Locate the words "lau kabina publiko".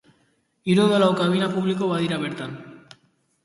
1.03-1.93